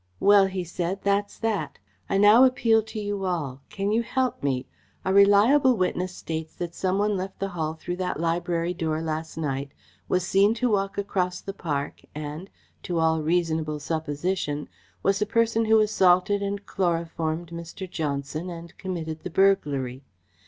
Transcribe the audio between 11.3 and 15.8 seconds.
the park and, to all reasonable supposition, was the person who